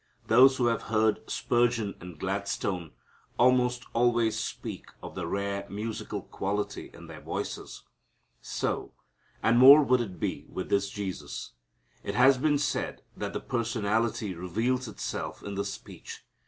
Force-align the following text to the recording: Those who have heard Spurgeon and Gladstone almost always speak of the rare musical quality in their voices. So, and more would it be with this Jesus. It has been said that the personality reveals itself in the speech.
Those 0.25 0.57
who 0.57 0.65
have 0.65 0.81
heard 0.89 1.29
Spurgeon 1.29 1.93
and 1.99 2.17
Gladstone 2.19 2.93
almost 3.37 3.85
always 3.93 4.35
speak 4.35 4.87
of 5.03 5.13
the 5.13 5.27
rare 5.27 5.67
musical 5.69 6.23
quality 6.23 6.89
in 6.91 7.05
their 7.05 7.21
voices. 7.21 7.83
So, 8.41 8.93
and 9.43 9.59
more 9.59 9.83
would 9.83 10.01
it 10.01 10.19
be 10.19 10.47
with 10.49 10.69
this 10.69 10.89
Jesus. 10.89 11.51
It 12.03 12.15
has 12.15 12.39
been 12.39 12.57
said 12.57 13.03
that 13.15 13.33
the 13.33 13.39
personality 13.41 14.33
reveals 14.33 14.87
itself 14.87 15.43
in 15.43 15.53
the 15.53 15.63
speech. 15.63 16.23